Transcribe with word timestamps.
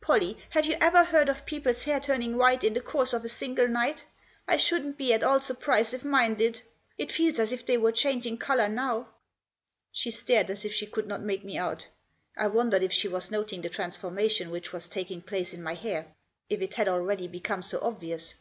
Pollie, 0.00 0.36
have 0.50 0.66
you 0.66 0.74
ever 0.80 1.04
heard 1.04 1.28
of 1.28 1.46
people's 1.46 1.84
hair 1.84 2.00
turning 2.00 2.36
white 2.36 2.64
in 2.64 2.74
the 2.74 2.80
course 2.80 3.12
of 3.12 3.24
a 3.24 3.28
single 3.28 3.68
night? 3.68 4.04
I 4.48 4.56
shouldn't 4.56 4.98
be 4.98 5.12
at 5.12 5.22
all 5.22 5.40
surprised 5.40 5.94
if 5.94 6.02
mine 6.04 6.34
did. 6.34 6.62
It 6.98 7.12
feels 7.12 7.38
as 7.38 7.52
if 7.52 7.70
it 7.70 7.80
were 7.80 7.92
changing 7.92 8.38
colour 8.38 8.68
now." 8.68 9.10
She 9.92 10.10
stared 10.10 10.50
as 10.50 10.64
if 10.64 10.74
she 10.74 10.86
could 10.88 11.06
not 11.06 11.20
make 11.22 11.44
me 11.44 11.56
out. 11.56 11.86
I 12.36 12.48
wondered 12.48 12.82
if 12.82 12.92
she 12.92 13.06
was 13.06 13.30
noting 13.30 13.62
the 13.62 13.68
transformation 13.68 14.50
which 14.50 14.72
was 14.72 14.88
taking 14.88 15.22
place 15.22 15.54
in 15.54 15.62
my 15.62 15.74
hair; 15.74 16.06
if 16.50 16.60
it 16.60 16.74
had 16.74 16.88
already 16.88 17.28
become 17.28 17.62
so 17.62 17.78
obvious. 17.80 18.34